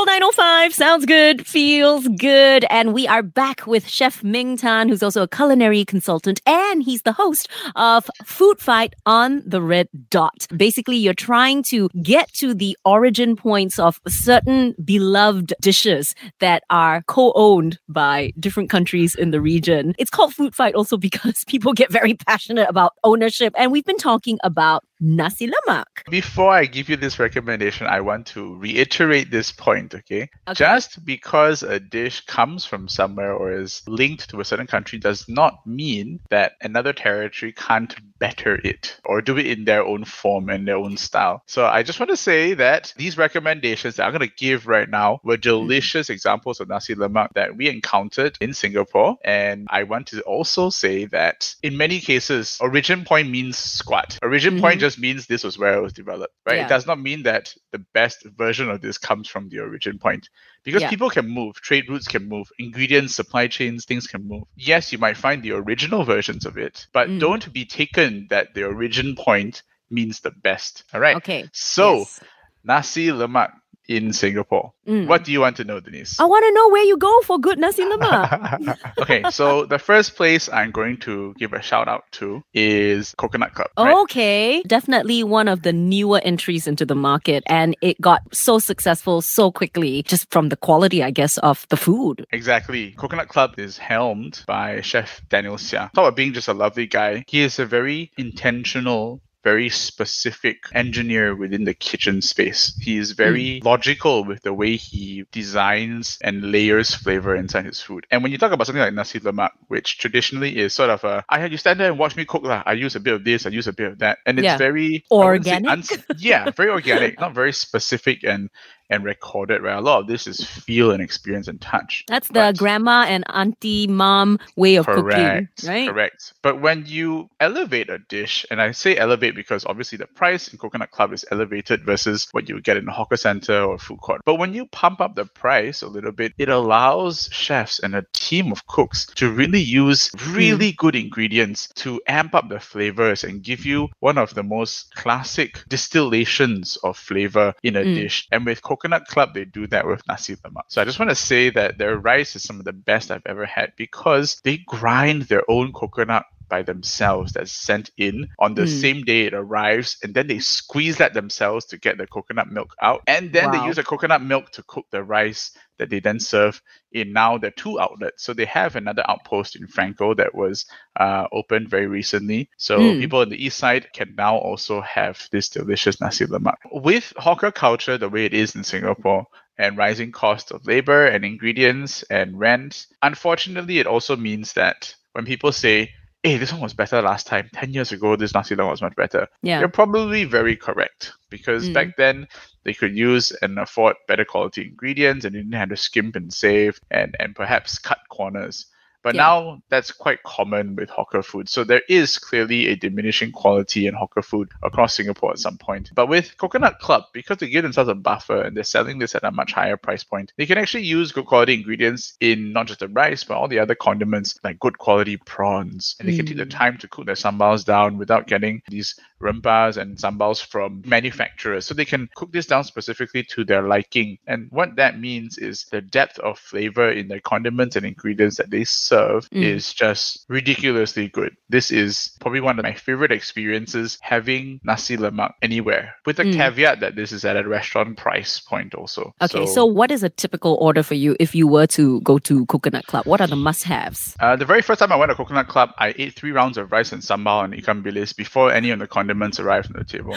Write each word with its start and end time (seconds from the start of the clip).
Gold 0.00 0.08
905 0.08 0.74
sounds 0.74 1.04
good, 1.04 1.46
feels 1.46 2.08
good. 2.16 2.64
And 2.70 2.94
we 2.94 3.06
are 3.06 3.22
back 3.22 3.66
with 3.66 3.86
Chef 3.86 4.24
Ming 4.24 4.56
Tan, 4.56 4.88
who's 4.88 5.02
also 5.02 5.24
a 5.24 5.28
culinary 5.28 5.84
consultant, 5.84 6.40
and 6.46 6.82
he's 6.82 7.02
the 7.02 7.12
host 7.12 7.50
of 7.76 8.08
Food 8.24 8.60
Fight 8.60 8.94
on 9.04 9.42
the 9.44 9.60
Red 9.60 9.88
Dot. 10.08 10.46
Basically, 10.56 10.96
you're 10.96 11.12
trying 11.12 11.62
to 11.64 11.90
get 12.02 12.32
to 12.32 12.54
the 12.54 12.78
origin 12.86 13.36
points 13.36 13.78
of 13.78 14.00
certain 14.08 14.74
beloved 14.82 15.52
dishes 15.60 16.14
that 16.38 16.62
are 16.70 17.02
co 17.06 17.34
owned 17.34 17.78
by 17.86 18.32
different 18.40 18.70
countries 18.70 19.14
in 19.14 19.32
the 19.32 19.40
region. 19.42 19.94
It's 19.98 20.08
called 20.08 20.32
Food 20.32 20.54
Fight 20.54 20.74
also 20.74 20.96
because 21.10 21.44
people 21.46 21.74
get 21.74 21.92
very 21.92 22.14
passionate 22.14 22.70
about 22.70 22.94
ownership. 23.04 23.52
And 23.54 23.70
we've 23.70 23.84
been 23.84 23.98
talking 23.98 24.38
about 24.42 24.82
nasi 25.00 25.48
lemak. 25.48 25.84
Before 26.10 26.50
I 26.50 26.66
give 26.66 26.88
you 26.88 26.96
this 26.96 27.18
recommendation, 27.18 27.86
I 27.86 28.00
want 28.00 28.26
to 28.28 28.56
reiterate 28.56 29.30
this 29.30 29.52
point, 29.52 29.94
okay? 29.94 30.28
Okay. 30.48 30.54
Just 30.54 31.04
because 31.04 31.62
a 31.62 31.80
dish 31.80 32.24
comes 32.26 32.64
from 32.64 32.88
somewhere 32.88 33.32
or 33.32 33.52
is 33.52 33.82
linked 33.86 34.28
to 34.30 34.40
a 34.40 34.44
certain 34.44 34.66
country 34.66 34.98
does 34.98 35.28
not 35.28 35.66
mean 35.66 36.20
that 36.30 36.52
another 36.60 36.92
territory 36.92 37.52
can't 37.52 37.94
better 38.18 38.56
it 38.64 38.98
or 39.04 39.22
do 39.22 39.38
it 39.38 39.46
in 39.46 39.64
their 39.64 39.84
own 39.84 40.04
form 40.04 40.48
and 40.50 40.66
their 40.66 40.76
own 40.76 40.96
style. 40.96 41.42
So 41.46 41.66
I 41.66 41.82
just 41.82 41.98
want 41.98 42.10
to 42.10 42.16
say 42.16 42.54
that 42.54 42.92
these 42.96 43.16
recommendations 43.16 43.96
that 43.96 44.04
I'm 44.04 44.12
going 44.12 44.28
to 44.28 44.34
give 44.36 44.66
right 44.66 44.88
now 44.88 45.20
were 45.24 45.36
delicious 45.36 46.10
examples 46.10 46.60
of 46.60 46.68
nasi 46.68 46.94
lemak 46.94 47.32
that 47.34 47.56
we 47.56 47.68
encountered 47.68 48.36
in 48.40 48.52
Singapore. 48.52 49.16
And 49.24 49.66
I 49.70 49.84
want 49.84 50.08
to 50.08 50.20
also 50.22 50.70
say 50.70 51.06
that 51.06 51.54
in 51.62 51.76
many 51.76 52.00
cases, 52.00 52.58
origin 52.60 53.04
point 53.04 53.30
means 53.30 53.56
squat. 53.56 54.18
Origin 54.22 54.60
point 54.60 54.80
Mhm. 54.80 54.89
Just 54.90 55.00
means 55.00 55.26
this 55.26 55.44
was 55.44 55.58
where 55.58 55.74
it 55.78 55.82
was 55.82 55.92
developed, 55.92 56.34
right? 56.46 56.56
Yeah. 56.56 56.64
It 56.64 56.68
does 56.68 56.86
not 56.86 57.00
mean 57.00 57.22
that 57.22 57.54
the 57.72 57.82
best 57.94 58.24
version 58.36 58.68
of 58.70 58.80
this 58.80 58.98
comes 58.98 59.28
from 59.28 59.48
the 59.48 59.60
origin 59.60 59.98
point 59.98 60.28
because 60.64 60.82
Yeah. 60.82 60.90
people 60.90 61.10
can 61.10 61.28
move, 61.28 61.54
trade 61.56 61.88
routes 61.88 62.08
can 62.08 62.28
move, 62.28 62.46
ingredients, 62.58 63.14
supply 63.14 63.46
chains, 63.46 63.84
things 63.84 64.06
can 64.06 64.26
move. 64.26 64.44
Yes, 64.56 64.92
you 64.92 64.98
might 64.98 65.16
find 65.16 65.42
the 65.42 65.52
original 65.52 66.04
versions 66.04 66.44
of 66.46 66.58
it, 66.58 66.86
but 66.92 67.08
Mm. 67.08 67.20
don't 67.20 67.52
be 67.52 67.64
taken 67.64 68.26
that 68.30 68.54
the 68.54 68.64
origin 68.64 69.14
point 69.16 69.62
means 69.90 70.20
the 70.20 70.30
best. 70.30 70.84
All 70.92 71.00
right. 71.00 71.16
Okay. 71.16 71.48
So, 71.52 71.98
yes. 71.98 72.20
nasi 72.64 73.06
lemak 73.08 73.50
in 73.90 74.12
Singapore. 74.12 74.72
Mm. 74.86 75.08
What 75.08 75.24
do 75.24 75.32
you 75.32 75.40
want 75.40 75.56
to 75.56 75.64
know, 75.64 75.80
Denise? 75.80 76.18
I 76.20 76.24
want 76.24 76.44
to 76.44 76.52
know 76.52 76.68
where 76.70 76.84
you 76.84 76.96
go 76.96 77.20
for 77.22 77.38
good 77.40 77.58
nasi 77.58 77.82
lemak. 77.82 78.78
okay, 78.98 79.24
so 79.30 79.66
the 79.66 79.80
first 79.80 80.14
place 80.14 80.48
I'm 80.48 80.70
going 80.70 80.98
to 80.98 81.34
give 81.38 81.52
a 81.52 81.60
shout 81.60 81.88
out 81.88 82.04
to 82.12 82.42
is 82.54 83.14
Coconut 83.18 83.54
Club. 83.54 83.68
right? 83.76 83.96
Okay, 84.02 84.62
definitely 84.62 85.24
one 85.24 85.48
of 85.48 85.62
the 85.62 85.72
newer 85.72 86.20
entries 86.22 86.68
into 86.68 86.86
the 86.86 86.94
market, 86.94 87.42
and 87.46 87.76
it 87.82 88.00
got 88.00 88.22
so 88.32 88.60
successful 88.60 89.20
so 89.22 89.50
quickly 89.50 90.04
just 90.04 90.30
from 90.30 90.50
the 90.50 90.56
quality, 90.56 91.02
I 91.02 91.10
guess, 91.10 91.36
of 91.38 91.66
the 91.68 91.76
food. 91.76 92.24
Exactly. 92.30 92.92
Coconut 92.92 93.28
Club 93.28 93.58
is 93.58 93.76
helmed 93.76 94.44
by 94.46 94.80
Chef 94.82 95.20
Daniel 95.28 95.58
Sia. 95.58 95.90
Talk 95.94 96.04
about 96.04 96.16
being 96.16 96.32
just 96.32 96.46
a 96.46 96.54
lovely 96.54 96.86
guy. 96.86 97.24
He 97.26 97.40
is 97.40 97.58
a 97.58 97.66
very 97.66 98.12
intentional, 98.16 99.20
very 99.42 99.68
specific 99.68 100.64
engineer 100.74 101.34
within 101.34 101.64
the 101.64 101.74
kitchen 101.74 102.20
space. 102.20 102.76
He 102.80 102.98
is 102.98 103.12
very 103.12 103.58
hmm. 103.58 103.66
logical 103.66 104.24
with 104.24 104.42
the 104.42 104.52
way 104.52 104.76
he 104.76 105.24
designs 105.32 106.18
and 106.22 106.52
layers 106.52 106.94
flavor 106.94 107.34
inside 107.34 107.64
his 107.64 107.80
food. 107.80 108.06
And 108.10 108.22
when 108.22 108.32
you 108.32 108.38
talk 108.38 108.52
about 108.52 108.66
something 108.66 108.82
like 108.82 108.94
nasi 108.94 109.20
lemak, 109.20 109.50
which 109.68 109.98
traditionally 109.98 110.58
is 110.58 110.74
sort 110.74 110.90
of 110.90 111.04
a, 111.04 111.08
ah, 111.08 111.22
I 111.28 111.38
had 111.38 111.52
you 111.52 111.58
stand 111.58 111.80
there 111.80 111.90
and 111.90 111.98
watch 111.98 112.16
me 112.16 112.24
cook 112.24 112.42
lah. 112.42 112.62
I 112.66 112.72
use 112.74 112.96
a 112.96 113.00
bit 113.00 113.14
of 113.14 113.24
this, 113.24 113.46
I 113.46 113.50
use 113.50 113.66
a 113.66 113.72
bit 113.72 113.92
of 113.92 113.98
that, 114.00 114.18
and 114.26 114.38
it's 114.38 114.44
Yeah. 114.44 114.58
very 114.58 115.04
Organic? 115.10 115.70
uns- 115.70 116.04
yeah, 116.18 116.50
very 116.50 116.70
organic, 116.70 117.18
not 117.18 117.34
very 117.34 117.52
specific 117.52 118.24
and 118.24 118.50
and 118.90 119.04
recorded. 119.04 119.62
Right, 119.62 119.76
a 119.76 119.80
lot 119.80 120.00
of 120.00 120.06
this 120.06 120.26
is 120.26 120.44
feel 120.44 120.90
and 120.90 121.02
experience 121.02 121.48
and 121.48 121.60
touch. 121.60 122.04
That's 122.08 122.28
the 122.28 122.34
But- 122.34 122.58
grandma 122.58 123.04
and 123.08 123.24
auntie 123.32 123.86
mom 123.86 124.38
way 124.56 124.76
of 124.76 124.86
cooking, 124.86 125.02
Correct. 125.04 125.64
right? 125.66 125.88
Correct. 125.88 126.32
But 126.42 126.60
when 126.60 126.84
you 126.86 127.30
elevate 127.40 127.88
a 127.90 127.98
dish, 127.98 128.44
and 128.50 128.60
I 128.60 128.72
say 128.72 128.96
elevate 128.96 129.34
because 129.34 129.64
obviously 129.66 129.98
the 129.98 130.06
price 130.06 130.48
in 130.48 130.58
Coconut 130.58 130.90
Club 130.90 131.12
is 131.12 131.24
elevated 131.30 131.84
versus 131.84 132.28
what 132.32 132.48
you 132.48 132.54
would 132.56 132.64
get 132.64 132.76
in 132.76 132.88
a 132.88 132.92
hawker 132.92 133.16
center 133.16 133.62
or 133.62 133.78
food 133.78 134.00
court. 134.00 134.20
But 134.24 134.36
when 134.36 134.54
you 134.54 134.66
pump 134.66 135.00
up 135.00 135.14
the 135.14 135.24
price 135.26 135.82
a 135.82 135.88
little 135.88 136.12
bit, 136.12 136.32
it 136.38 136.48
allows 136.48 137.28
chefs 137.32 137.78
and 137.80 137.94
a 137.94 138.04
team 138.12 138.52
of 138.52 138.66
cooks 138.66 139.06
to 139.16 139.30
really 139.30 139.60
use 139.60 140.10
really 140.28 140.72
good 140.72 140.96
ingredients 140.96 141.68
to 141.76 142.00
amp 142.08 142.34
up 142.34 142.48
the 142.48 142.58
flavors 142.60 143.24
and 143.24 143.42
give 143.42 143.64
you 143.64 143.88
one 144.00 144.18
of 144.18 144.34
the 144.34 144.42
most 144.42 144.94
classic 144.94 145.62
distillations 145.68 146.76
of 146.82 146.96
flavor 146.96 147.54
in 147.62 147.76
a 147.76 147.80
Mm. 147.84 147.94
dish. 147.94 148.26
And 148.32 148.44
with 148.46 148.62
Coconut 148.62 148.79
Club, 149.08 149.34
they 149.34 149.44
do 149.44 149.66
that 149.68 149.86
with 149.86 150.02
nasi 150.08 150.36
lemak. 150.36 150.64
So 150.68 150.82
I 150.82 150.84
just 150.84 150.98
want 150.98 151.10
to 151.10 151.16
say 151.16 151.50
that 151.50 151.78
their 151.78 151.98
rice 151.98 152.36
is 152.36 152.42
some 152.42 152.58
of 152.58 152.64
the 152.64 152.72
best 152.72 153.10
I've 153.10 153.26
ever 153.26 153.46
had 153.46 153.72
because 153.76 154.40
they 154.44 154.58
grind 154.58 155.22
their 155.22 155.42
own 155.48 155.72
coconut 155.72 156.24
by 156.50 156.62
themselves 156.62 157.32
that's 157.32 157.52
sent 157.52 157.90
in 157.98 158.28
on 158.38 158.54
the 158.54 158.66
Mm. 158.66 158.68
same 158.68 159.02
day 159.04 159.22
it 159.26 159.34
arrives 159.34 159.98
and 160.04 160.14
then 160.14 160.28
they 160.28 160.40
squeeze 160.40 160.98
that 160.98 161.14
themselves 161.14 161.66
to 161.66 161.78
get 161.78 161.98
the 161.98 162.06
coconut 162.08 162.52
milk 162.52 162.74
out. 162.82 163.02
And 163.08 163.32
then 163.32 163.52
they 163.52 163.58
use 163.58 163.76
the 163.76 163.84
coconut 163.84 164.22
milk 164.22 164.50
to 164.52 164.64
cook 164.64 164.86
the 164.92 165.02
rice 165.04 165.52
that 165.78 165.90
they 165.90 166.00
then 166.00 166.20
serve 166.20 166.60
in 166.92 167.12
now 167.12 167.38
the 167.38 167.50
two 167.52 167.80
outlets. 167.80 168.24
So 168.24 168.34
they 168.34 168.46
have 168.46 168.76
another 168.76 169.04
outpost 169.08 169.56
in 169.56 169.66
Frankel 169.68 170.16
that 170.18 170.34
was 170.34 170.66
uh, 171.00 171.26
opened 171.32 171.70
very 171.70 171.86
recently. 171.86 172.50
So 172.58 172.94
Mm. 172.94 173.00
people 173.00 173.20
on 173.20 173.30
the 173.30 173.42
east 173.44 173.58
side 173.58 173.88
can 173.94 174.14
now 174.16 174.36
also 174.36 174.80
have 174.82 175.28
this 175.32 175.48
delicious 175.48 176.00
nasi 176.00 176.26
lemak. 176.26 176.56
With 176.72 177.12
hawker 177.16 177.50
culture 177.52 177.98
the 177.98 178.08
way 178.08 178.24
it 178.26 178.34
is 178.34 178.54
in 178.56 178.64
singapore 178.64 179.26
and 179.58 179.76
rising 179.76 180.12
cost 180.12 180.50
of 180.52 180.66
labor 180.66 181.06
and 181.06 181.24
ingredients 181.24 182.02
and 182.10 182.38
rent 182.38 182.86
unfortunately 183.02 183.78
it 183.78 183.86
also 183.86 184.16
means 184.16 184.52
that 184.54 184.94
when 185.12 185.24
people 185.24 185.52
say 185.52 185.90
hey, 186.22 186.36
this 186.36 186.52
one 186.52 186.60
was 186.60 186.74
better 186.74 187.00
last 187.00 187.26
time. 187.26 187.48
10 187.54 187.72
years 187.72 187.92
ago, 187.92 188.14
this 188.14 188.34
nasi 188.34 188.54
lemak 188.54 188.70
was 188.70 188.82
much 188.82 188.94
better. 188.96 189.26
Yeah. 189.42 189.60
You're 189.60 189.68
probably 189.68 190.24
very 190.24 190.54
correct 190.56 191.12
because 191.30 191.68
Mm. 191.68 191.74
back 191.74 191.96
then 191.96 192.28
they 192.64 192.74
could 192.74 192.94
use 192.94 193.32
and 193.42 193.58
afford 193.58 193.96
better 194.06 194.24
quality 194.24 194.66
ingredients 194.68 195.24
and 195.24 195.34
they 195.34 195.38
didn't 195.38 195.52
have 195.54 195.70
to 195.70 195.76
skimp 195.76 196.16
and 196.16 196.32
save 196.32 196.78
and, 196.90 197.16
and 197.20 197.34
perhaps 197.34 197.78
cut 197.78 198.00
corners. 198.10 198.66
But 199.02 199.14
Yeah. 199.14 199.22
now 199.22 199.62
that's 199.70 199.92
quite 199.92 200.22
common 200.24 200.76
with 200.76 200.90
hawker 200.90 201.22
food. 201.22 201.48
So 201.48 201.64
there 201.64 201.82
is 201.88 202.18
clearly 202.18 202.66
a 202.68 202.76
diminishing 202.76 203.32
quality 203.32 203.86
in 203.86 203.94
hawker 203.94 204.20
food 204.22 204.50
across 204.62 204.94
Singapore 204.94 205.30
at 205.32 205.38
some 205.38 205.56
point. 205.56 205.90
But 205.94 206.08
with 206.08 206.36
Coconut 206.36 206.78
Club, 206.80 207.04
because 207.14 207.38
they 207.38 207.48
give 207.48 207.62
themselves 207.62 207.88
a 207.88 207.94
buffer 207.94 208.42
and 208.42 208.56
they're 208.56 208.64
selling 208.64 208.98
this 208.98 209.14
at 209.14 209.24
a 209.24 209.30
much 209.30 209.52
higher 209.52 209.76
price 209.78 210.04
point, 210.04 210.32
they 210.36 210.46
can 210.46 210.58
actually 210.58 210.84
use 210.84 211.12
good 211.12 211.26
quality 211.26 211.54
ingredients 211.54 212.16
in 212.20 212.52
not 212.52 212.66
just 212.66 212.80
the 212.80 212.88
rice, 212.88 213.24
but 213.24 213.36
all 213.36 213.48
the 213.48 213.58
other 213.58 213.74
condiments 213.74 214.38
like 214.44 214.58
good 214.58 214.76
quality 214.78 215.16
prawns. 215.16 215.96
And 215.98 216.08
they 216.08 216.16
can 216.16 216.26
take 216.26 216.36
the 216.36 216.44
Mm. 216.44 216.50
time 216.50 216.78
to 216.78 216.88
cook 216.88 217.06
their 217.06 217.16
sambals 217.16 217.64
down 217.64 217.96
without 217.96 218.26
getting 218.26 218.62
these 218.68 218.98
rempas 219.20 219.76
and 219.76 219.98
sambals 219.98 220.40
from 220.40 220.82
manufacturers. 220.86 221.66
So 221.66 221.74
they 221.74 221.84
can 221.84 222.08
cook 222.14 222.32
this 222.32 222.46
down 222.46 222.64
specifically 222.64 223.22
to 223.24 223.44
their 223.44 223.62
liking. 223.62 224.18
And 224.26 224.48
what 224.50 224.76
that 224.76 224.98
means 224.98 225.38
is 225.38 225.66
the 225.70 225.80
depth 225.80 226.18
of 226.20 226.38
flavor 226.38 226.90
in 226.90 227.08
the 227.08 227.20
condiments 227.20 227.76
and 227.76 227.84
ingredients 227.86 228.36
that 228.36 228.50
they 228.50 228.64
serve 228.64 229.28
Mm. 229.30 229.42
is 229.42 229.72
just 229.74 230.24
ridiculously 230.28 231.08
good. 231.08 231.36
This 231.48 231.70
is 231.70 232.16
probably 232.20 232.40
one 232.40 232.58
of 232.58 232.62
my 232.64 232.74
favorite 232.74 233.12
experiences 233.12 233.98
having 234.00 234.60
nasi 234.64 234.96
lemak 234.96 235.32
anywhere, 235.42 235.94
with 236.06 236.16
the 236.16 236.24
Mm. 236.24 236.34
caveat 236.34 236.80
that 236.80 236.96
this 236.96 237.12
is 237.12 237.24
at 237.24 237.36
a 237.36 237.46
restaurant 237.46 237.96
price 237.98 238.40
point 238.40 238.74
also. 238.74 239.12
Okay, 239.20 239.46
so, 239.46 239.64
what 239.64 239.90
is 239.90 240.02
a 240.02 240.08
typical 240.08 240.56
order 240.60 240.82
for 240.82 240.94
you 240.94 241.16
if 241.20 241.34
you 241.34 241.46
were 241.46 241.66
to 241.66 242.00
go 242.00 242.18
to 242.18 242.46
Coconut 242.46 242.86
Club? 242.86 243.06
What 243.06 243.20
are 243.20 243.26
the 243.26 243.36
must-haves? 243.36 244.16
Uh, 244.20 244.36
the 244.36 244.44
very 244.46 244.62
first 244.62 244.78
time 244.80 244.92
I 244.92 244.96
went 244.96 245.10
to 245.10 245.14
Coconut 245.16 245.48
Club, 245.48 245.70
I 245.78 245.94
ate 245.98 246.14
three 246.14 246.32
rounds 246.32 246.56
of 246.56 246.72
rice 246.72 246.92
and 246.92 247.02
sambal 247.02 247.44
and 247.44 247.52
ikan 247.54 247.82
bilis 247.82 248.16
before 248.16 248.52
any 248.52 248.70
of 248.70 248.78
the 248.78 248.86
condiments 248.86 249.09
arrived 249.40 249.70
on 249.74 249.78
the 249.78 249.84
table. 249.84 250.14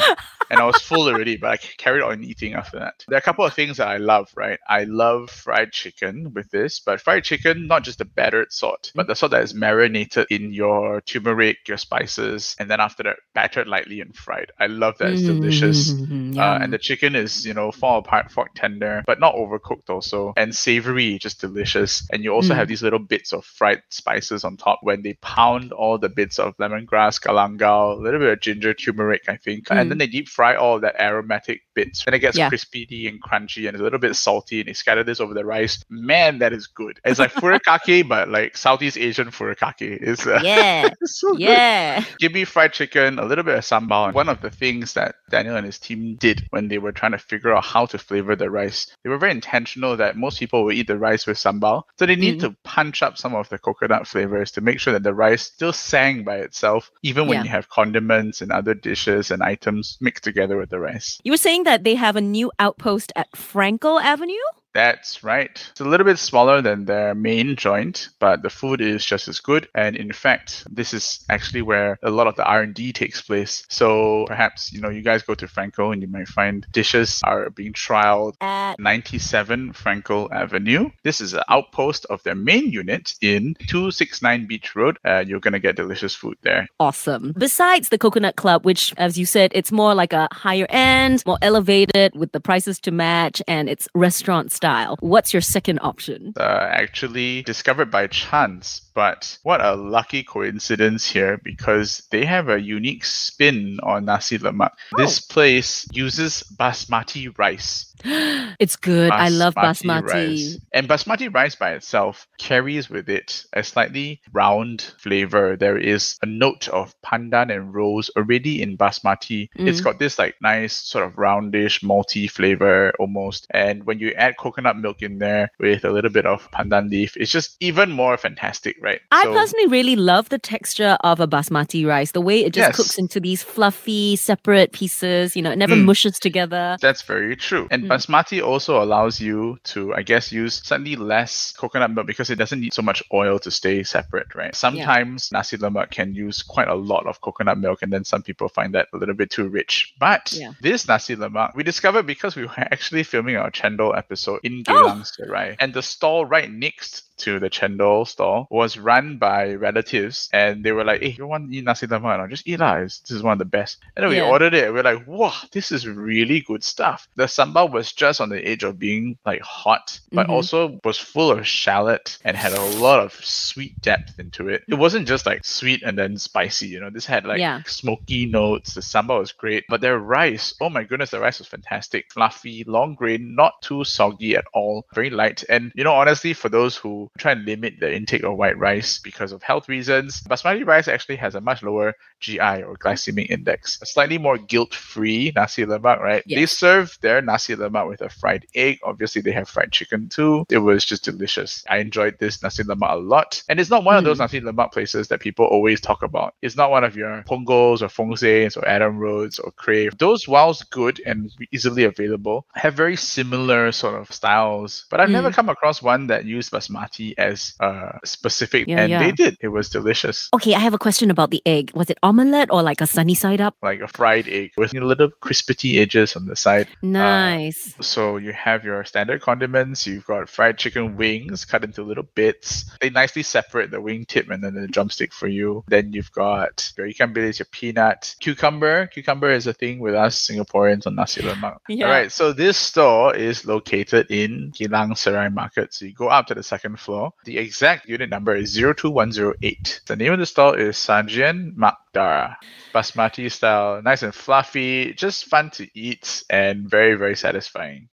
and 0.49 0.61
I 0.61 0.65
was 0.65 0.79
full 0.79 1.07
already, 1.07 1.37
but 1.37 1.51
I 1.51 1.57
carried 1.57 2.01
on 2.03 2.23
eating 2.23 2.53
after 2.53 2.77
that. 2.77 3.03
There 3.07 3.15
are 3.15 3.19
a 3.19 3.21
couple 3.21 3.45
of 3.45 3.53
things 3.53 3.77
that 3.77 3.87
I 3.87 3.97
love, 3.97 4.29
right? 4.35 4.59
I 4.67 4.83
love 4.83 5.29
fried 5.31 5.71
chicken 5.71 6.31
with 6.33 6.51
this, 6.51 6.79
but 6.79 7.01
fried 7.01 7.23
chicken, 7.23 7.65
not 7.67 7.83
just 7.83 7.97
the 7.97 8.05
battered 8.05 8.51
sort, 8.51 8.91
but 8.93 9.07
the 9.07 9.15
sort 9.15 9.31
that 9.31 9.41
is 9.43 9.53
marinated 9.55 10.27
in 10.29 10.53
your 10.53 11.01
turmeric, 11.01 11.67
your 11.67 11.77
spices, 11.77 12.55
and 12.59 12.69
then 12.69 12.79
after 12.79 13.03
that, 13.03 13.17
battered 13.33 13.67
lightly 13.67 14.01
and 14.01 14.15
fried. 14.15 14.51
I 14.59 14.67
love 14.67 14.97
that. 14.99 15.13
It's 15.13 15.21
delicious. 15.23 15.93
Mm, 15.93 16.37
Uh, 16.37 16.59
and 16.61 16.73
the 16.73 16.77
chicken 16.77 17.15
is, 17.15 17.45
you 17.45 17.53
know, 17.53 17.71
fall 17.71 17.99
apart, 17.99 18.31
fork 18.31 18.49
tender, 18.55 19.03
but 19.07 19.19
not 19.19 19.35
overcooked 19.35 19.89
also, 19.89 20.33
and 20.35 20.53
savory, 20.55 21.17
just 21.19 21.39
delicious. 21.41 22.07
And 22.11 22.23
you 22.23 22.31
also 22.33 22.53
Mm. 22.53 22.57
have 22.57 22.67
these 22.67 22.83
little 22.83 22.99
bits 22.99 23.33
of 23.33 23.45
fried 23.45 23.81
spices 23.89 24.43
on 24.43 24.57
top 24.57 24.79
when 24.83 25.01
they 25.03 25.13
pound 25.21 25.71
all 25.71 25.97
the 25.97 26.09
bits 26.09 26.37
of 26.39 26.55
lemongrass, 26.57 27.19
galangal, 27.19 27.97
a 27.97 28.01
little 28.01 28.19
bit 28.19 28.29
of 28.33 28.39
ginger 28.41 28.73
turmeric, 28.83 29.23
I 29.27 29.37
think, 29.37 29.67
and 29.71 29.89
then 29.89 29.97
they 29.97 30.07
deep 30.07 30.27
fry 30.29 30.55
all 30.55 30.79
that 30.81 30.99
aromatic 30.99 31.61
bits, 31.75 32.03
and 32.05 32.13
it 32.15 32.19
gets 32.19 32.37
Yeah. 32.37 32.49
crispy 32.49 33.07
and 33.07 33.21
crunchy 33.21 33.67
and 33.67 33.77
a 33.77 33.81
little 33.83 33.99
bit 33.99 34.15
salty, 34.15 34.59
and 34.59 34.67
they 34.69 34.73
scatter 34.73 35.03
this 35.03 35.19
over 35.19 35.33
the 35.33 35.45
rice. 35.45 35.83
Man, 35.89 36.39
that 36.39 36.53
is 36.53 36.67
good. 36.67 36.99
It's 37.05 37.19
like 37.19 37.33
furikake, 37.33 38.07
but 38.07 38.29
like 38.29 38.57
Southeast 38.57 38.97
Asian 38.97 39.27
furikake. 39.31 39.81
It's 40.01 40.25
uh, 40.27 40.39
Yeah. 40.43 40.89
it's 41.01 41.19
so 41.19 41.31
good. 41.33 41.41
Yeah. 41.41 42.03
Give 42.19 42.31
me 42.33 42.43
fried 42.45 42.73
chicken, 42.73 43.19
a 43.19 43.25
little 43.25 43.43
bit 43.43 43.55
of 43.55 43.63
sambal. 43.63 44.05
And 44.07 44.15
one 44.15 44.29
of 44.29 44.41
the 44.41 44.49
things 44.49 44.93
that 44.93 45.15
Daniel 45.29 45.55
and 45.55 45.65
his 45.65 45.79
team 45.79 46.15
did 46.19 46.45
when 46.51 46.67
they 46.67 46.77
were 46.77 46.91
trying 46.91 47.11
to 47.13 47.17
figure 47.17 47.53
out 47.55 47.63
how 47.65 47.85
to 47.87 47.97
flavor 47.97 48.35
the 48.35 48.49
rice, 48.49 48.87
they 49.03 49.09
were 49.09 49.17
very 49.17 49.31
intentional 49.31 49.95
that 49.97 50.17
most 50.17 50.39
people 50.39 50.63
will 50.65 50.71
eat 50.73 50.87
the 50.87 50.97
rice 50.97 51.25
with 51.25 51.37
sambal. 51.37 51.83
So 51.97 52.05
they 52.05 52.15
need 52.15 52.37
Mm. 52.37 52.41
to 52.41 52.55
punch 52.63 53.01
up 53.03 53.17
some 53.17 53.35
of 53.35 53.47
the 53.49 53.57
coconut 53.57 54.07
flavors 54.07 54.51
to 54.51 54.61
make 54.61 54.79
sure 54.79 54.93
that 54.93 55.03
the 55.03 55.13
rice 55.13 55.43
still 55.43 55.73
sang 55.73 56.23
by 56.23 56.37
itself, 56.37 56.91
even 57.03 57.27
when 57.27 57.37
Yeah. 57.39 57.43
you 57.43 57.49
have 57.49 57.69
condiments 57.69 58.41
and 58.41 58.51
other 58.51 58.72
dishes 58.81 59.31
and 59.31 59.43
items 59.43 59.97
mixed 60.01 60.23
together 60.23 60.57
with 60.57 60.69
the 60.69 60.79
rice. 60.79 61.19
You 61.23 61.31
were 61.31 61.37
saying 61.37 61.63
that 61.63 61.83
they 61.83 61.95
have 61.95 62.15
a 62.15 62.21
new 62.21 62.51
outpost 62.59 63.11
at 63.15 63.31
Frankel 63.31 64.01
Avenue? 64.01 64.33
That's 64.73 65.23
right. 65.23 65.51
It's 65.71 65.81
a 65.81 65.85
little 65.85 66.05
bit 66.05 66.17
smaller 66.17 66.61
than 66.61 66.85
their 66.85 67.13
main 67.13 67.55
joint, 67.55 68.09
but 68.19 68.41
the 68.41 68.49
food 68.49 68.81
is 68.81 69.05
just 69.05 69.27
as 69.27 69.39
good. 69.39 69.67
And 69.75 69.95
in 69.95 70.11
fact, 70.11 70.63
this 70.69 70.93
is 70.93 71.23
actually 71.29 71.61
where 71.61 71.99
a 72.01 72.09
lot 72.09 72.27
of 72.27 72.35
the 72.35 72.43
R&D 72.43 72.93
takes 72.93 73.21
place. 73.21 73.65
So 73.69 74.25
perhaps, 74.25 74.73
you 74.73 74.81
know, 74.81 74.89
you 74.89 75.01
guys 75.01 75.21
go 75.21 75.35
to 75.35 75.45
Frankel 75.45 75.93
and 75.93 76.01
you 76.01 76.07
might 76.07 76.27
find 76.27 76.65
dishes 76.71 77.21
are 77.23 77.51
being 77.51 77.73
trialed 77.73 78.33
At 78.41 78.79
97 78.79 79.73
Frankel 79.73 80.31
Avenue. 80.31 80.89
This 81.03 81.21
is 81.21 81.33
an 81.33 81.43
outpost 81.49 82.05
of 82.09 82.23
their 82.23 82.35
main 82.35 82.71
unit 82.71 83.13
in 83.21 83.55
269 83.67 84.47
Beach 84.47 84.75
Road. 84.75 84.97
Uh, 85.05 85.23
you're 85.25 85.39
going 85.39 85.53
to 85.53 85.59
get 85.59 85.75
delicious 85.75 86.15
food 86.15 86.37
there. 86.41 86.67
awesome. 86.79 87.33
Besides 87.37 87.89
the 87.89 87.99
Coconut 87.99 88.37
Club, 88.37 88.65
which, 88.65 88.93
as 88.97 89.19
you 89.19 89.25
said, 89.25 89.51
it's 89.53 89.71
more 89.71 89.93
like 89.93 90.13
a 90.13 90.27
higher 90.31 90.65
end, 90.69 91.23
more 91.25 91.37
elevated 91.41 92.15
with 92.15 92.31
the 92.31 92.39
prices 92.39 92.79
to 92.79 92.91
match 92.91 93.41
and 93.47 93.69
it's 93.69 93.87
restaurant 93.93 94.51
style. 94.51 94.62
What's 95.01 95.33
your 95.33 95.41
second 95.41 95.79
option? 95.81 96.33
uh, 96.37 96.67
actually 96.71 97.41
discovered 97.43 97.91
by 97.91 98.07
chance. 98.07 98.82
But 98.93 99.37
what 99.43 99.61
a 99.61 99.75
lucky 99.75 100.23
coincidence 100.23 101.09
here 101.09 101.39
because 101.43 102.03
they 102.11 102.25
have 102.25 102.49
a 102.49 102.61
unique 102.61 103.05
spin 103.05 103.79
on 103.83 104.05
nasi 104.05 104.37
lemak. 104.37 104.71
Oh. 104.93 104.97
This 104.97 105.19
place 105.19 105.87
uses 105.91 106.43
basmati 106.57 107.37
rice. 107.37 107.93
It's 108.59 108.75
good. 108.75 109.11
I 109.11 109.29
love 109.29 109.55
basmati. 109.55 110.13
rice. 110.13 110.57
And 110.73 110.87
basmati 110.87 111.33
rice 111.33 111.55
by 111.55 111.71
itself 111.71 112.27
carries 112.37 112.89
with 112.89 113.09
it 113.09 113.45
a 113.53 113.63
slightly 113.63 114.21
round 114.31 114.93
flavor. 114.99 115.55
There 115.55 115.77
is 115.77 116.17
a 116.21 116.25
note 116.25 116.67
of 116.69 116.93
pandan 117.01 117.53
and 117.53 117.73
rose 117.73 118.11
already 118.15 118.61
in 118.61 118.77
basmati. 118.77 119.49
Mm. 119.57 119.67
It's 119.67 119.81
got 119.81 119.99
this 119.99 120.19
like 120.19 120.35
nice 120.41 120.75
sort 120.75 121.05
of 121.05 121.15
roundish 121.15 121.81
malty 121.81 122.29
flavor 122.29 122.93
almost. 122.99 123.47
And 123.51 123.85
when 123.85 123.99
you 123.99 124.11
add 124.11 124.37
coconut 124.37 124.77
milk 124.77 125.01
in 125.01 125.19
there 125.19 125.49
with 125.59 125.83
a 125.83 125.91
little 125.91 126.11
bit 126.11 126.25
of 126.25 126.49
pandan 126.51 126.89
leaf, 126.89 127.17
it's 127.17 127.31
just 127.31 127.57
even 127.59 127.91
more 127.91 128.17
fantastic, 128.17 128.77
right? 128.83 129.01
I 129.11 129.23
So- 129.23 129.33
personally 129.33 129.67
really 129.67 129.95
love 129.95 130.29
the 130.29 130.37
texture 130.37 130.97
of 131.01 131.19
a 131.19 131.27
basmati 131.27 131.87
rice, 131.87 132.11
the 132.11 132.21
way 132.21 132.43
it 132.43 132.53
just 132.53 132.67
Yes. 132.69 132.75
cooks 132.75 132.97
into 132.97 133.19
these 133.19 133.41
fluffy, 133.41 134.15
separate 134.15 134.71
pieces. 134.73 135.35
You 135.35 135.41
know, 135.41 135.51
it 135.51 135.57
never 135.57 135.75
Mm. 135.75 135.85
mushes 135.85 136.19
together. 136.19 136.77
That's 136.81 137.01
very 137.01 137.35
true. 137.35 137.67
And 137.71 137.85
Mm. 137.85 137.87
basmati 137.89 138.45
also 138.45 138.81
allows 138.83 139.19
you 139.21 139.57
to, 139.71 139.95
I 139.95 140.03
guess, 140.03 140.31
use 140.31 140.55
slightly 140.55 140.95
less 140.95 141.53
coconut 141.57 141.91
milk 141.91 142.05
because 142.07 142.29
it 142.29 142.35
doesn't 142.35 142.59
need 142.59 142.73
so 142.73 142.81
much 142.81 143.01
oil 143.13 143.39
to 143.39 143.49
stay 143.49 143.83
separate, 143.83 144.35
right? 144.35 144.53
Sometimes 144.55 145.29
nasi 145.31 145.57
lemak 145.57 145.91
can 145.91 146.13
use 146.13 146.43
quite 146.43 146.67
a 146.67 146.75
lot 146.75 147.07
of 147.07 147.21
coconut 147.21 147.57
milk, 147.57 147.81
and 147.81 147.91
then 147.93 148.03
some 148.03 148.21
people 148.21 148.49
find 148.49 148.73
that 148.75 148.87
a 148.93 148.97
little 148.97 149.15
bit 149.15 149.29
too 149.31 149.47
rich. 149.47 149.93
But 149.99 150.33
Yeah. 150.33 150.51
this 150.61 150.87
nasi 150.87 151.15
lemak, 151.15 151.55
we 151.55 151.63
discovered 151.63 152.05
because 152.05 152.35
we 152.35 152.43
were 152.43 152.51
actually 152.73 153.03
filming 153.03 153.37
our 153.37 153.49
Chendol 153.51 153.97
episode 153.97 154.39
in 154.43 154.63
Oh. 154.67 154.73
Geylang 154.73 155.05
Serai, 155.05 155.55
and 155.59 155.73
the 155.73 155.81
stall 155.81 156.25
right 156.25 156.51
next 156.51 157.03
to 157.23 157.39
the 157.39 157.49
Chendol 157.49 158.07
store 158.07 158.47
was 158.49 158.77
run 158.77 159.17
by 159.17 159.53
relatives, 159.53 160.29
and 160.33 160.63
they 160.63 160.71
were 160.71 160.83
like, 160.83 161.01
"Hey, 161.01 161.15
you 161.17 161.27
want 161.27 161.49
to 161.51 161.57
eat 161.57 161.63
nasi 161.63 161.87
lemak? 161.87 162.19
And 162.19 162.29
just 162.29 162.47
eat 162.47 162.59
lah. 162.59 162.79
This 162.79 163.11
is 163.11 163.23
one 163.23 163.33
of 163.33 163.39
the 163.39 163.45
best." 163.45 163.77
And 163.95 164.03
then 164.03 164.09
we 164.11 164.17
Yeah. 164.17 164.29
ordered 164.33 164.53
it. 164.53 164.71
We 164.73 164.79
are 164.79 164.83
like, 164.83 165.07
"Wow, 165.07 165.33
this 165.51 165.71
is 165.71 165.87
really 165.87 166.41
good 166.41 166.63
stuff." 166.63 167.07
The 167.15 167.25
sambal 167.25 167.71
was 167.71 167.91
just 167.91 168.21
on 168.21 168.29
the 168.29 168.45
edge 168.45 168.63
of 168.63 168.79
being 168.79 169.17
like 169.25 169.41
hot, 169.41 169.99
but 170.11 170.27
Mhm. 170.27 170.33
also 170.33 170.79
was 170.83 170.97
full 170.97 171.31
of 171.31 171.47
shallot 171.47 172.17
and 172.23 172.35
had 172.37 172.53
a 172.53 172.61
lot 172.79 172.99
of 172.99 173.13
sweet 173.13 173.79
depth 173.81 174.19
into 174.19 174.49
it. 174.49 174.63
It 174.67 174.75
wasn't 174.75 175.07
just 175.07 175.25
like 175.25 175.43
sweet 175.45 175.81
and 175.83 175.97
then 175.97 176.17
spicy. 176.17 176.67
You 176.67 176.79
know, 176.81 176.89
this 176.89 177.05
had 177.05 177.25
like 177.25 177.39
Yeah. 177.39 177.61
smoky 177.65 178.25
notes. 178.25 178.73
The 178.73 178.81
sambal 178.81 179.19
was 179.19 179.31
great, 179.31 179.63
but 179.69 179.81
their 179.81 179.99
rice, 179.99 180.53
oh 180.61 180.69
my 180.69 180.83
goodness, 180.83 181.11
the 181.11 181.19
rice 181.19 181.39
was 181.39 181.47
fantastic, 181.47 182.11
fluffy, 182.11 182.63
long 182.67 182.95
grain, 182.95 183.35
not 183.35 183.61
too 183.61 183.83
soggy 183.83 184.35
at 184.35 184.45
all, 184.53 184.85
very 184.93 185.09
light. 185.09 185.43
And 185.49 185.71
you 185.75 185.83
know, 185.83 185.93
honestly, 185.93 186.33
for 186.33 186.49
those 186.49 186.75
who 186.75 187.09
try 187.17 187.31
and 187.33 187.45
limit 187.45 187.75
the 187.79 187.93
intake 187.93 188.23
of 188.23 188.35
white 188.37 188.57
rice 188.57 188.97
because 188.99 189.31
of 189.31 189.43
health 189.43 189.69
reasons, 189.69 190.21
basmati 190.21 190.65
rice 190.65 190.87
actually 190.87 191.15
has 191.15 191.35
a 191.35 191.41
much 191.41 191.61
lower 191.61 191.93
GI 192.19 192.63
or 192.63 192.75
glycemic 192.75 193.29
index, 193.29 193.77
a 193.81 193.85
slightly 193.85 194.17
more 194.17 194.37
guilt-free 194.37 195.33
nasi 195.35 195.65
lemak, 195.65 195.99
right? 195.99 196.23
They 196.27 196.45
serve 196.45 196.97
their 197.01 197.21
nasi 197.21 197.55
lemak 197.55 197.87
with 197.87 198.01
a 198.01 198.09
fried 198.09 198.45
egg. 198.55 198.79
Obviously, 198.83 199.21
they 199.21 199.31
have 199.31 199.47
fried 199.47 199.71
chicken 199.71 200.09
too. 200.09 200.45
It 200.49 200.57
was 200.59 200.85
just 200.85 201.03
delicious. 201.03 201.63
I 201.69 201.77
enjoyed 201.77 202.17
this 202.19 202.41
nasi 202.41 202.63
lemak 202.63 202.91
a 202.93 202.97
lot, 202.97 203.43
and 203.47 203.59
it's 203.59 203.69
not 203.69 203.83
one 203.83 203.95
of 203.97 204.01
Mm. 204.03 204.05
those 204.05 204.19
nasi 204.19 204.41
lemak 204.41 204.71
places 204.71 205.07
that 205.09 205.19
people 205.19 205.45
always 205.45 205.79
talk 205.81 206.01
about. 206.01 206.33
It's 206.41 206.55
not 206.55 206.71
one 206.71 206.83
of 206.83 206.95
your 206.95 207.23
Ponggols 207.29 207.81
or 207.81 207.89
Fongsays 207.89 208.57
or 208.57 208.67
Adam 208.67 208.97
Roads 208.97 209.37
or 209.37 209.51
Crave. 209.51 209.97
Those, 209.97 210.27
whilst 210.27 210.71
good 210.71 210.99
and 211.05 211.31
easily 211.51 211.83
available, 211.83 212.47
have 212.53 212.73
very 212.73 212.95
similar 212.95 213.71
sort 213.71 213.99
of 214.01 214.11
styles. 214.11 214.85
But 214.89 214.99
I've 214.99 215.09
never 215.09 215.29
Mm. 215.29 215.33
come 215.35 215.49
across 215.49 215.81
one 215.81 216.07
that 216.07 216.25
used 216.25 216.51
basmati 216.51 216.92
as 217.17 217.53
uh, 217.59 217.97
specific, 218.03 218.67
Yeah, 218.67 218.81
and 218.81 218.89
yeah. 218.89 219.03
they 219.03 219.11
did. 219.11 219.37
It 219.41 219.49
was 219.49 219.69
delicious. 219.69 220.29
Okay, 220.33 220.53
I 220.53 220.59
have 220.59 220.73
a 220.73 220.77
question 220.77 221.09
about 221.11 221.31
the 221.31 221.41
egg. 221.45 221.71
Was 221.73 221.89
it 221.89 221.97
omelette 222.03 222.51
or 222.51 222.61
like 222.61 222.81
a 222.81 222.87
sunny 222.87 223.15
side 223.15 223.41
up? 223.41 223.55
Like 223.61 223.81
a 223.81 223.87
fried 223.87 224.27
egg 224.27 224.51
with 224.57 224.73
little 224.73 225.09
crispity 225.21 225.79
edges 225.79 226.15
on 226.15 226.25
the 226.25 226.35
side. 226.35 226.67
Nice. 226.81 227.75
So 227.81 228.17
you 228.17 228.33
have 228.33 228.63
your 228.63 228.83
standard 228.85 229.21
condiments. 229.21 229.85
You've 229.87 230.05
got 230.05 230.29
fried 230.29 230.57
chicken 230.57 230.95
wings 230.95 231.45
cut 231.45 231.63
into 231.63 231.83
little 231.83 232.07
bits. 232.15 232.65
They 232.81 232.89
nicely 232.89 233.23
separate 233.23 233.71
the 233.71 233.81
wing 233.81 234.05
tip 234.05 234.29
and 234.29 234.43
then 234.43 234.53
the 234.53 234.67
drumstick 234.67 235.13
for 235.13 235.27
you. 235.27 235.63
Then 235.67 235.93
you've 235.93 236.11
got 236.11 236.71
your 236.77 236.87
ikan 236.87 237.13
bilis, 237.15 237.39
your 237.39 237.47
peanut, 237.51 238.15
cucumber. 238.19 238.87
Cucumber 238.87 239.31
is 239.31 239.47
a 239.47 239.53
thing 239.53 239.79
with 239.79 239.95
us 239.95 240.27
Singaporeans 240.27 240.87
on 240.87 240.95
nasi 240.95 241.21
lemak. 241.21 241.57
Yeah. 241.67 241.85
All 241.85 241.91
right. 241.91 242.11
So 242.11 242.33
this 242.33 242.57
store 242.57 243.15
is 243.15 243.45
located 243.45 244.07
in 244.09 244.51
Geylang 244.51 244.97
Serai 244.97 245.29
Market. 245.29 245.73
So 245.73 245.85
you 245.85 245.93
go 245.93 246.07
up 246.09 246.27
to 246.27 246.35
the 246.35 246.43
second 246.43 246.79
floor. 246.83 247.13
The 247.25 247.37
exact 247.37 247.87
unit 247.87 248.09
number 248.09 248.35
is 248.35 248.53
02108. 248.53 249.81
The 249.87 249.95
name 249.95 250.13
of 250.13 250.19
the 250.19 250.25
stall 250.25 250.53
is 250.53 250.75
Sajian 250.75 251.55
Makdara. 251.55 252.35
Basmati 252.73 253.31
style, 253.31 253.81
nice 253.81 254.03
and 254.03 254.13
fluffy, 254.13 254.93
just 254.93 255.25
fun 255.25 255.49
to 255.51 255.67
eat 255.73 256.23
and 256.29 256.69
very, 256.69 256.95
very 256.95 257.15
satisfying. 257.15 257.89